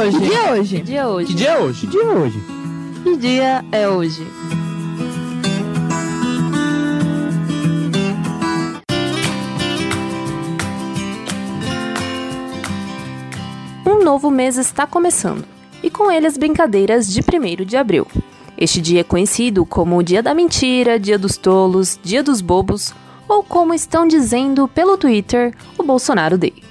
hoje? 0.00 0.18
Que 0.18 0.24
dia 0.24 0.38
é 0.38 0.52
hoje? 0.52 0.76
Que 0.76 0.82
dia 0.82 1.00
é 1.00 1.06
hoje? 1.06 1.26
Que 1.26 1.34
dia 1.34 1.50
é 1.50 1.58
hoje? 1.58 1.80
Que 1.80 1.86
dia 1.86 2.02
é 2.02 2.08
hoje? 2.08 2.40
Que 3.02 3.16
dia 3.16 3.64
é 3.72 3.88
hoje? 3.88 4.26
Um 13.86 14.02
novo 14.02 14.30
mês 14.30 14.56
está 14.56 14.86
começando, 14.86 15.44
e 15.82 15.90
com 15.90 16.10
ele 16.10 16.26
as 16.26 16.36
brincadeiras 16.36 17.12
de 17.12 17.20
1 17.20 17.64
de 17.64 17.76
abril. 17.76 18.06
Este 18.56 18.80
dia 18.80 19.00
é 19.00 19.04
conhecido 19.04 19.64
como 19.64 19.96
o 19.96 20.02
Dia 20.02 20.22
da 20.22 20.34
Mentira, 20.34 20.98
Dia 20.98 21.18
dos 21.18 21.36
Tolos, 21.36 21.98
Dia 22.02 22.22
dos 22.22 22.40
Bobos, 22.40 22.94
ou 23.28 23.42
como 23.42 23.72
estão 23.72 24.06
dizendo 24.06 24.66
pelo 24.68 24.96
Twitter, 24.96 25.54
o 25.78 25.82
Bolsonaro 25.82 26.36
Day. 26.36 26.69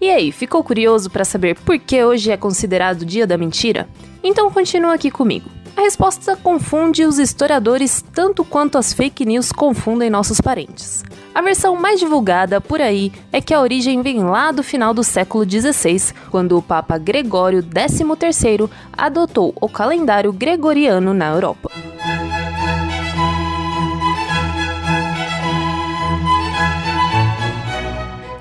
E 0.00 0.08
aí, 0.08 0.32
ficou 0.32 0.64
curioso 0.64 1.10
para 1.10 1.26
saber 1.26 1.56
por 1.60 1.78
que 1.78 2.02
hoje 2.02 2.30
é 2.30 2.36
considerado 2.36 3.04
Dia 3.04 3.26
da 3.26 3.36
Mentira? 3.36 3.86
Então 4.24 4.50
continua 4.50 4.94
aqui 4.94 5.10
comigo. 5.10 5.50
A 5.76 5.82
resposta 5.82 6.36
confunde 6.36 7.04
os 7.04 7.18
historiadores 7.18 8.02
tanto 8.12 8.42
quanto 8.42 8.78
as 8.78 8.94
fake 8.94 9.26
news 9.26 9.52
confundem 9.52 10.08
nossos 10.08 10.40
parentes. 10.40 11.04
A 11.34 11.42
versão 11.42 11.76
mais 11.76 12.00
divulgada 12.00 12.60
por 12.60 12.80
aí 12.80 13.12
é 13.30 13.42
que 13.42 13.52
a 13.52 13.60
origem 13.60 14.00
vem 14.00 14.24
lá 14.24 14.50
do 14.50 14.62
final 14.62 14.94
do 14.94 15.04
século 15.04 15.44
XVI, 15.48 16.14
quando 16.30 16.56
o 16.56 16.62
Papa 16.62 16.96
Gregório 16.96 17.62
XIII 17.62 18.70
adotou 18.96 19.54
o 19.60 19.68
calendário 19.68 20.32
gregoriano 20.32 21.12
na 21.12 21.28
Europa. 21.28 21.70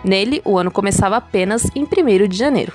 Nele, 0.09 0.41
o 0.43 0.57
ano 0.57 0.71
começava 0.71 1.17
apenas 1.17 1.69
em 1.75 1.83
1 1.83 2.27
de 2.27 2.35
janeiro. 2.35 2.73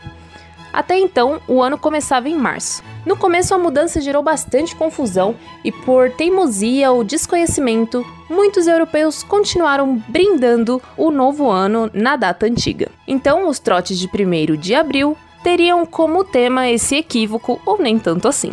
Até 0.72 0.96
então, 0.96 1.40
o 1.48 1.60
ano 1.60 1.76
começava 1.76 2.28
em 2.28 2.36
março. 2.36 2.80
No 3.04 3.16
começo, 3.16 3.52
a 3.52 3.58
mudança 3.58 4.00
gerou 4.00 4.22
bastante 4.22 4.76
confusão 4.76 5.34
e, 5.64 5.72
por 5.72 6.12
teimosia 6.12 6.92
ou 6.92 7.02
desconhecimento, 7.02 8.06
muitos 8.30 8.68
europeus 8.68 9.24
continuaram 9.24 10.00
brindando 10.06 10.80
o 10.96 11.10
novo 11.10 11.50
ano 11.50 11.90
na 11.92 12.14
data 12.14 12.46
antiga. 12.46 12.88
Então, 13.04 13.48
os 13.48 13.58
trotes 13.58 13.98
de 13.98 14.06
1 14.06 14.56
de 14.56 14.76
abril 14.76 15.16
teriam 15.42 15.84
como 15.84 16.22
tema 16.22 16.68
esse 16.68 16.94
equívoco, 16.94 17.60
ou 17.66 17.78
nem 17.78 17.98
tanto 17.98 18.28
assim. 18.28 18.52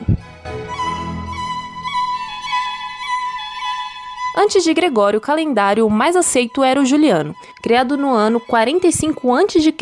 Antes 4.36 4.64
de 4.64 4.74
Gregório, 4.74 5.18
o 5.18 5.22
calendário 5.22 5.90
mais 5.90 6.16
aceito 6.16 6.64
era 6.64 6.80
o 6.80 6.86
juliano, 6.86 7.36
criado 7.62 7.98
no 7.98 8.14
ano 8.14 8.40
45 8.40 9.34
a.C. 9.34 9.74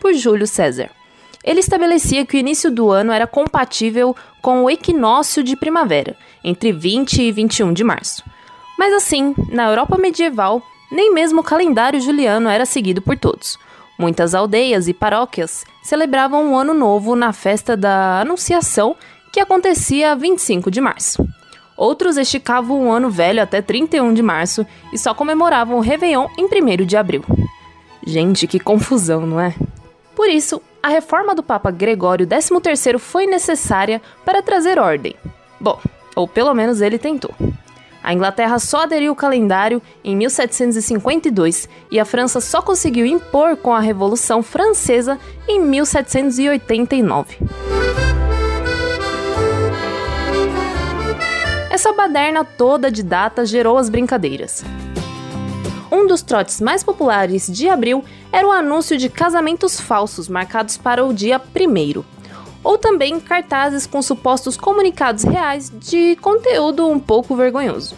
por 0.00 0.14
Júlio 0.14 0.46
César. 0.46 0.90
Ele 1.44 1.58
estabelecia 1.58 2.24
que 2.24 2.36
o 2.36 2.38
início 2.38 2.70
do 2.70 2.90
ano 2.90 3.10
era 3.10 3.26
compatível 3.26 4.14
com 4.40 4.62
o 4.62 4.70
equinócio 4.70 5.42
de 5.42 5.56
primavera, 5.56 6.16
entre 6.44 6.70
20 6.70 7.22
e 7.22 7.32
21 7.32 7.72
de 7.72 7.82
março. 7.82 8.22
Mas 8.78 8.94
assim, 8.94 9.34
na 9.50 9.68
Europa 9.68 9.98
medieval, 9.98 10.62
nem 10.90 11.12
mesmo 11.12 11.40
o 11.40 11.44
calendário 11.44 12.00
juliano 12.00 12.48
era 12.48 12.64
seguido 12.64 13.02
por 13.02 13.18
todos. 13.18 13.58
Muitas 13.98 14.34
aldeias 14.34 14.86
e 14.86 14.94
paróquias 14.94 15.64
celebravam 15.82 16.52
o 16.52 16.56
Ano 16.56 16.72
Novo 16.72 17.16
na 17.16 17.32
festa 17.32 17.76
da 17.76 18.20
Anunciação, 18.20 18.94
que 19.32 19.40
acontecia 19.40 20.14
25 20.14 20.70
de 20.70 20.80
março. 20.80 21.26
Outros 21.76 22.16
esticavam 22.16 22.88
o 22.88 22.92
Ano 22.92 23.10
Velho 23.10 23.42
até 23.42 23.62
31 23.62 24.12
de 24.14 24.22
março 24.22 24.66
e 24.92 24.98
só 24.98 25.14
comemoravam 25.14 25.78
o 25.78 25.80
Réveillon 25.80 26.28
em 26.36 26.44
1 26.44 26.84
de 26.84 26.96
abril. 26.96 27.24
Gente, 28.06 28.46
que 28.46 28.58
confusão, 28.58 29.26
não 29.26 29.40
é? 29.40 29.54
Por 30.14 30.28
isso, 30.28 30.60
a 30.82 30.88
reforma 30.88 31.34
do 31.34 31.42
Papa 31.42 31.70
Gregório 31.70 32.26
XIII 32.26 32.98
foi 32.98 33.26
necessária 33.26 34.02
para 34.24 34.42
trazer 34.42 34.78
ordem. 34.78 35.14
Bom, 35.60 35.80
ou 36.14 36.26
pelo 36.26 36.52
menos 36.52 36.80
ele 36.80 36.98
tentou. 36.98 37.34
A 38.02 38.12
Inglaterra 38.12 38.58
só 38.58 38.82
aderiu 38.82 39.10
ao 39.10 39.16
calendário 39.16 39.80
em 40.02 40.16
1752 40.16 41.68
e 41.90 42.00
a 42.00 42.04
França 42.04 42.40
só 42.40 42.60
conseguiu 42.60 43.06
impor 43.06 43.56
com 43.56 43.72
a 43.72 43.78
Revolução 43.78 44.42
Francesa 44.42 45.18
em 45.46 45.60
1789. 45.60 47.38
Essa 51.72 51.90
baderna 51.90 52.44
toda 52.44 52.90
de 52.90 53.02
datas 53.02 53.48
gerou 53.48 53.78
as 53.78 53.88
brincadeiras. 53.88 54.62
Um 55.90 56.06
dos 56.06 56.20
trotes 56.20 56.60
mais 56.60 56.84
populares 56.84 57.46
de 57.46 57.66
abril 57.66 58.04
era 58.30 58.46
o 58.46 58.50
anúncio 58.50 58.98
de 58.98 59.08
casamentos 59.08 59.80
falsos 59.80 60.28
marcados 60.28 60.76
para 60.76 61.02
o 61.02 61.14
dia 61.14 61.40
1 61.40 62.04
ou 62.62 62.76
também 62.76 63.18
cartazes 63.18 63.86
com 63.86 64.02
supostos 64.02 64.54
comunicados 64.54 65.24
reais 65.24 65.72
de 65.74 66.14
conteúdo 66.16 66.86
um 66.86 67.00
pouco 67.00 67.34
vergonhoso. 67.34 67.96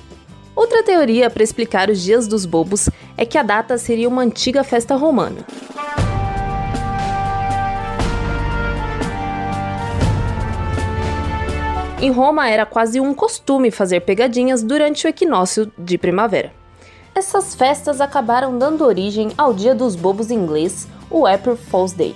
Outra 0.54 0.84
teoria 0.84 1.28
para 1.28 1.42
explicar 1.42 1.90
os 1.90 2.00
dias 2.00 2.28
dos 2.28 2.46
bobos 2.46 2.88
é 3.16 3.26
que 3.26 3.36
a 3.36 3.42
data 3.42 3.76
seria 3.76 4.08
uma 4.08 4.22
antiga 4.22 4.62
festa 4.62 4.94
romana. 4.94 5.44
Em 12.00 12.10
Roma 12.10 12.48
era 12.48 12.66
quase 12.66 13.00
um 13.00 13.14
costume 13.14 13.70
fazer 13.70 14.00
pegadinhas 14.00 14.62
durante 14.62 15.06
o 15.06 15.08
equinócio 15.08 15.72
de 15.78 15.96
primavera. 15.96 16.52
Essas 17.14 17.54
festas 17.54 18.00
acabaram 18.00 18.58
dando 18.58 18.84
origem 18.84 19.30
ao 19.38 19.54
Dia 19.54 19.74
dos 19.74 19.94
Bobos 19.94 20.30
inglês, 20.30 20.88
o 21.08 21.24
April 21.26 21.56
Fool's 21.56 21.92
Day. 21.92 22.14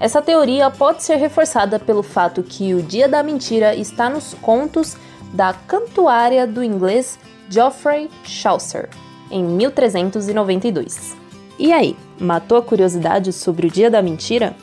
Essa 0.00 0.20
teoria 0.20 0.68
pode 0.70 1.02
ser 1.04 1.16
reforçada 1.16 1.78
pelo 1.78 2.02
fato 2.02 2.42
que 2.42 2.74
o 2.74 2.82
Dia 2.82 3.08
da 3.08 3.22
Mentira 3.22 3.74
está 3.74 4.10
nos 4.10 4.34
contos 4.34 4.96
da 5.32 5.52
cantuária 5.52 6.46
do 6.46 6.64
inglês 6.64 7.18
Geoffrey 7.48 8.10
Chaucer, 8.24 8.88
em 9.30 9.44
1392. 9.44 11.16
E 11.58 11.72
aí, 11.72 11.96
matou 12.18 12.58
a 12.58 12.62
curiosidade 12.62 13.32
sobre 13.32 13.68
o 13.68 13.70
Dia 13.70 13.90
da 13.90 14.02
Mentira? 14.02 14.56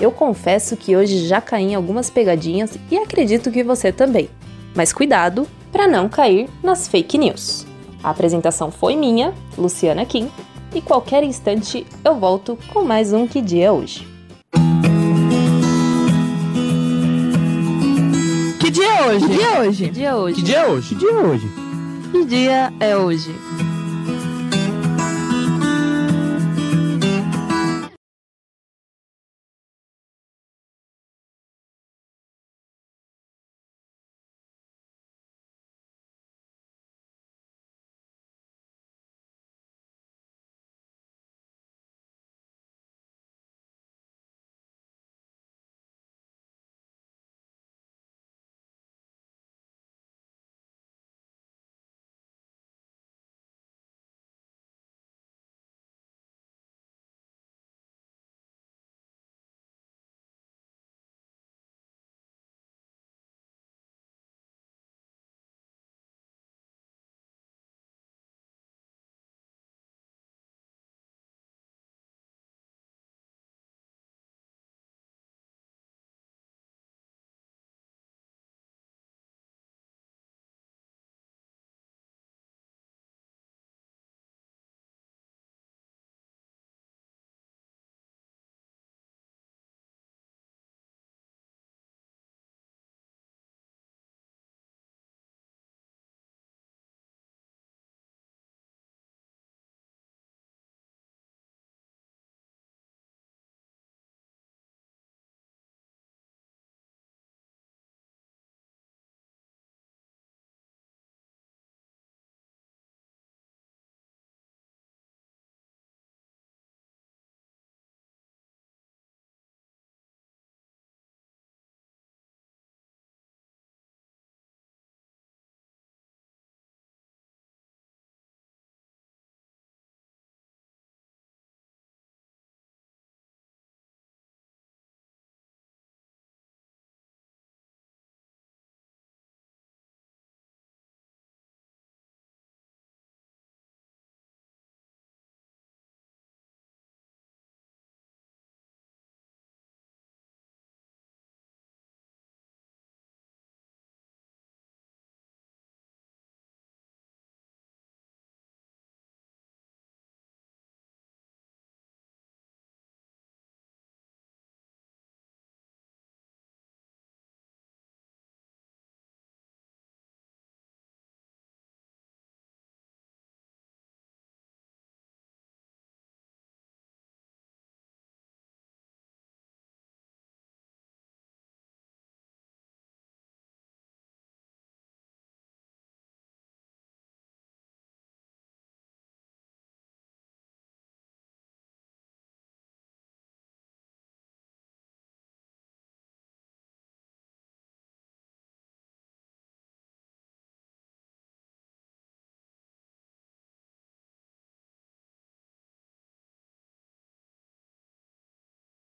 Eu 0.00 0.10
confesso 0.10 0.76
que 0.76 0.96
hoje 0.96 1.26
já 1.26 1.40
caí 1.40 1.72
em 1.72 1.74
algumas 1.74 2.10
pegadinhas 2.10 2.76
e 2.90 2.98
acredito 2.98 3.50
que 3.50 3.62
você 3.62 3.92
também. 3.92 4.28
Mas 4.74 4.92
cuidado 4.92 5.46
para 5.70 5.86
não 5.86 6.08
cair 6.08 6.48
nas 6.62 6.88
fake 6.88 7.18
news. 7.18 7.66
A 8.02 8.10
apresentação 8.10 8.70
foi 8.70 8.96
minha, 8.96 9.32
Luciana 9.56 10.04
Kim, 10.04 10.28
e 10.74 10.80
qualquer 10.80 11.22
instante 11.22 11.86
eu 12.04 12.16
volto 12.16 12.58
com 12.72 12.82
mais 12.82 13.12
um 13.12 13.26
Que 13.26 13.40
Dia 13.40 13.72
Hoje. 13.72 14.08
Que 18.58 18.70
dia 18.70 18.86
é 18.86 19.02
hoje? 19.08 19.26
Que 19.26 19.34
dia 19.34 19.46
é 19.46 19.60
hoje? 19.60 19.84
Que 19.84 19.90
dia 19.90 20.08
é 20.08 20.14
hoje? 20.14 20.34
Que 20.34 20.44
dia 20.44 20.58
é 20.58 20.66
hoje? 20.66 20.88
Que 20.88 20.94
dia 20.94 21.10
é 21.10 21.16
hoje? 21.22 21.48
Que 22.12 22.24
dia 22.24 22.72
é 22.80 22.96
hoje? 22.96 23.36